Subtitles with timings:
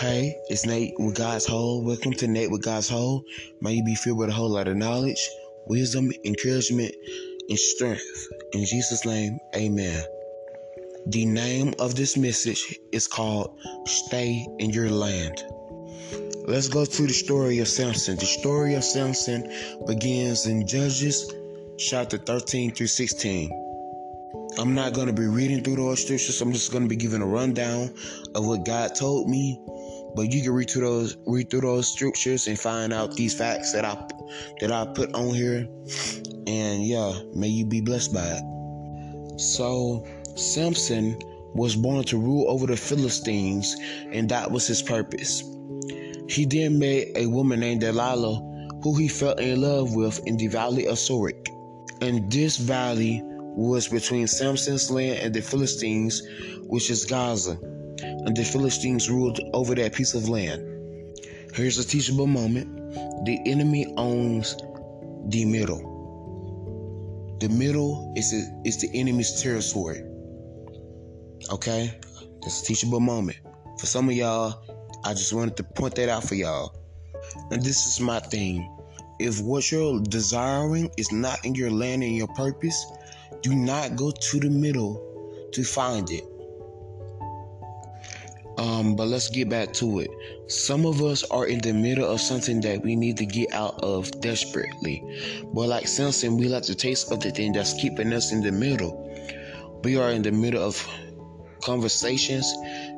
[0.00, 1.84] Hey, it's Nate with God's Whole.
[1.84, 3.22] Welcome to Nate with God's Whole.
[3.60, 5.28] May you be filled with a whole lot of knowledge,
[5.66, 6.94] wisdom, encouragement,
[7.50, 8.28] and strength.
[8.54, 10.02] In Jesus' name, amen.
[11.08, 15.44] The name of this message is called Stay in Your Land.
[16.46, 18.16] Let's go to the story of Samson.
[18.16, 19.52] The story of Samson
[19.86, 21.30] begins in Judges
[21.76, 23.50] chapter 13 through 16.
[24.58, 26.40] I'm not going to be reading through those scriptures.
[26.40, 27.94] I'm just going to be giving a rundown
[28.34, 29.60] of what God told me.
[30.14, 33.72] But you can read through those read through those scriptures and find out these facts
[33.72, 33.96] that I
[34.60, 35.68] that I put on here.
[36.46, 39.40] And yeah, may you be blessed by it.
[39.40, 41.18] So Samson
[41.54, 43.76] was born to rule over the Philistines,
[44.12, 45.42] and that was his purpose.
[46.28, 48.40] He then met a woman named Delilah,
[48.82, 51.48] who he fell in love with in the valley of Sorek.
[52.00, 56.22] And this valley was between Samson's land and the Philistines,
[56.66, 57.58] which is Gaza.
[58.26, 60.66] And the Philistines ruled over that piece of land.
[61.54, 62.76] Here's a teachable moment
[63.24, 64.56] the enemy owns
[65.28, 65.86] the middle.
[67.40, 68.32] The middle is,
[68.64, 70.02] is the enemy's territory.
[71.50, 71.98] Okay?
[72.42, 73.38] That's a teachable moment.
[73.78, 74.62] For some of y'all,
[75.04, 76.74] I just wanted to point that out for y'all.
[77.50, 78.76] And this is my thing.
[79.18, 82.84] If what you're desiring is not in your land and your purpose,
[83.42, 86.24] do not go to the middle to find it.
[88.60, 90.10] Um, but let's get back to it.
[90.48, 93.82] Some of us are in the middle of something that we need to get out
[93.82, 95.02] of desperately.
[95.54, 98.52] But like Samson, we like to taste of the thing that's keeping us in the
[98.52, 99.08] middle.
[99.82, 100.86] We are in the middle of
[101.62, 102.52] conversations,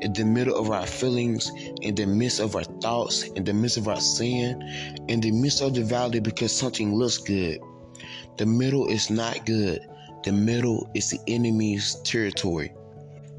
[0.00, 1.50] in the middle of our feelings,
[1.82, 4.62] in the midst of our thoughts, in the midst of our sin,
[5.08, 7.58] in the midst of the valley because something looks good.
[8.36, 9.80] The middle is not good.
[10.22, 12.72] The middle is the enemy's territory.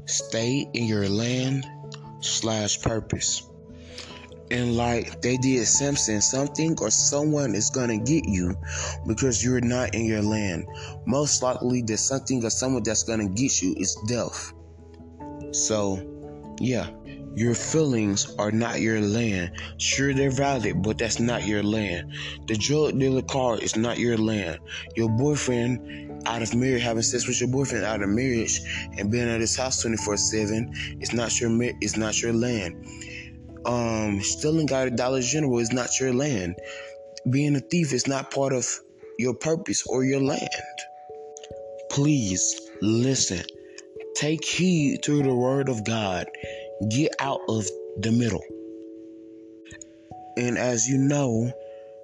[0.04, 1.66] Stay in your land
[2.20, 3.42] slash purpose.
[4.50, 8.56] And like they did Samson, something or someone is gonna get you
[9.06, 10.66] because you're not in your land.
[11.06, 14.52] Most likely, there's something or someone that's gonna get you is death.
[15.52, 16.04] So,
[16.60, 16.90] yeah,
[17.34, 19.52] your feelings are not your land.
[19.78, 22.12] Sure, they're valid, but that's not your land.
[22.48, 24.58] The drug dealer car is not your land.
[24.96, 28.60] Your boyfriend out of marriage, having sex with your boyfriend out of marriage,
[28.98, 32.86] and being at his house twenty four seven, it's not your it's not your land.
[33.66, 36.56] Um, stealing out of Dollar General is not your land.
[37.30, 38.66] Being a thief is not part of
[39.18, 40.48] your purpose or your land.
[41.90, 43.44] Please listen.
[44.16, 46.26] Take heed to the word of God.
[46.88, 47.68] Get out of
[47.98, 48.42] the middle.
[50.38, 51.52] And as you know,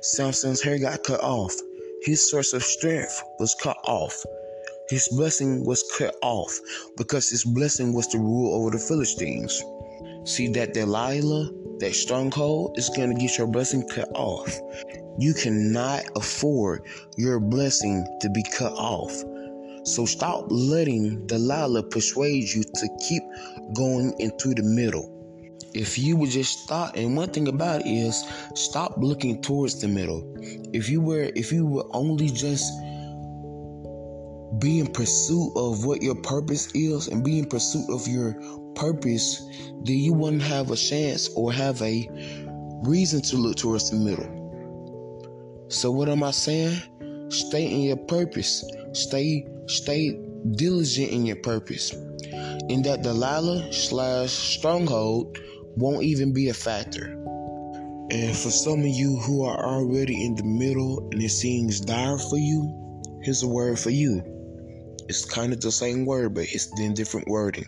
[0.03, 1.55] Samson's hair got cut off.
[2.03, 4.23] His source of strength was cut off.
[4.91, 6.61] His blessing was cut off
[6.99, 9.65] because his blessing was to rule over the Philistines.
[10.25, 14.61] See that Delilah, that stronghold, is going to get your blessing cut off.
[15.19, 16.83] You cannot afford
[17.17, 19.13] your blessing to be cut off.
[19.87, 23.23] So stop letting Delilah persuade you to keep
[23.75, 25.13] going into the middle.
[25.75, 28.25] If you would just stop, and one thing about it is
[28.57, 30.35] stop looking towards the middle.
[30.73, 32.73] If you were, if you were only just
[34.59, 38.35] be in pursuit of what your purpose is and be in pursuit of your
[38.75, 39.41] purpose,
[39.85, 42.09] then you wouldn't have a chance or have a
[42.83, 45.67] reason to look towards the middle.
[45.69, 46.81] So what am I saying?
[47.29, 48.65] Stay in your purpose.
[48.93, 50.19] Stay stay
[50.57, 51.93] diligent in your purpose.
[52.69, 55.39] and that Delilah slash stronghold
[55.77, 57.13] won't even be a factor.
[58.11, 62.19] And for some of you who are already in the middle and it seems dire
[62.19, 64.23] for you, here's a word for you.
[65.09, 67.67] It's kind of the same word, but it's in different wording.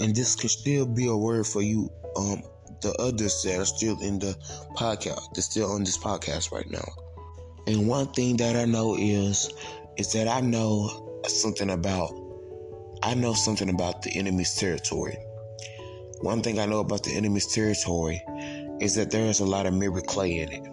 [0.00, 2.42] And this could still be a word for you, um,
[2.80, 4.36] the others that are still in the
[4.76, 6.86] podcast, they're still on this podcast right now.
[7.66, 9.50] And one thing that I know is,
[9.96, 12.10] is that I know something about,
[13.02, 15.18] I know something about the enemy's territory.
[16.20, 18.22] One thing I know about the enemy's territory
[18.80, 20.66] is that there is a lot of miry clay in it.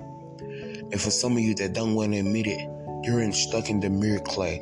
[0.91, 2.69] And for some of you that don't want to admit it,
[3.03, 4.59] you're stuck in the miry clay.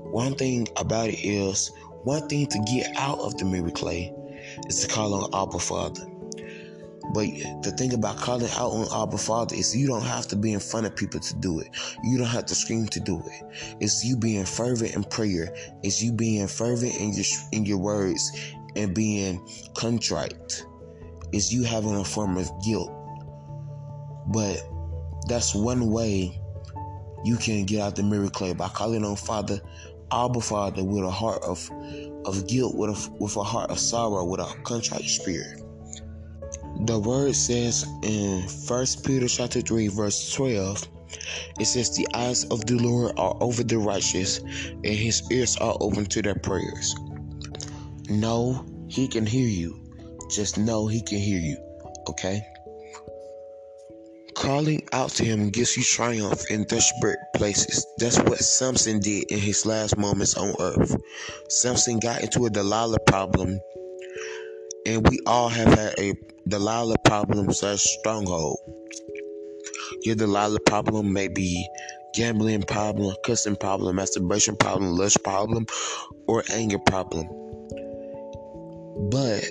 [0.00, 1.70] One thing about it is,
[2.04, 4.14] one thing to get out of the miry clay
[4.68, 6.06] is to call on Abba Father.
[7.16, 10.52] But the thing about calling out on Abba Father is you don't have to be
[10.52, 11.68] in front of people to do it.
[12.04, 13.76] You don't have to scream to do it.
[13.80, 15.50] It's you being fervent in prayer.
[15.82, 18.30] It's you being fervent in your in your words
[18.76, 19.40] and being
[19.74, 20.62] contrite.
[21.32, 22.92] It's you having a form of guilt.
[24.26, 24.62] But
[25.26, 26.38] that's one way
[27.24, 29.58] you can get out the miry clay by calling on Father,
[30.12, 31.70] Abba Father, with a heart of
[32.26, 35.62] of guilt, with a with a heart of sorrow, with a contrite spirit.
[36.86, 40.88] The word says in First Peter chapter 3 verse 12
[41.58, 45.76] it says the eyes of the Lord are over the righteous and his ears are
[45.80, 46.94] open to their prayers.
[48.08, 49.80] No, he can hear you.
[50.30, 51.56] Just know he can hear you.
[52.08, 52.42] Okay?
[54.36, 57.86] Calling out to him gives you triumph in desperate places.
[57.98, 60.94] That's what Samson did in his last moments on earth.
[61.48, 63.58] Samson got into a Delilah problem,
[64.86, 66.14] and we all have had a
[66.46, 68.56] Delilah problem slash stronghold.
[70.02, 71.68] Your Delilah problem may be
[72.14, 75.66] gambling problem, cussing problem, masturbation problem, lust problem,
[76.28, 77.26] or anger problem.
[79.10, 79.44] But,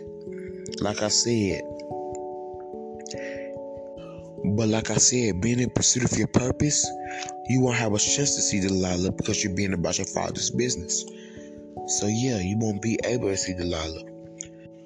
[0.80, 1.62] like I said,
[4.56, 6.90] but like I said, being in pursuit of your purpose,
[7.50, 11.04] you won't have a chance to see Delilah because you're being about your father's business.
[12.00, 14.15] So yeah, you won't be able to see Delilah.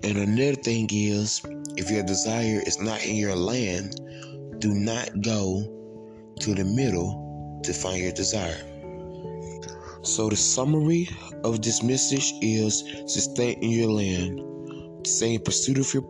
[0.04, 1.42] And another thing is,
[1.75, 4.00] if your desire is not in your land,
[4.60, 5.63] do not go
[6.40, 8.57] to the middle to find your desire.
[10.01, 11.10] So the summary
[11.44, 16.04] of this message is to stay in your land, stay in pursuit of your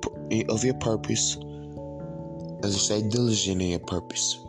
[0.50, 1.38] of your purpose,
[2.64, 4.40] as I say, diligent in your purpose.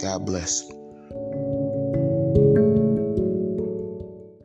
[0.00, 0.70] God bless.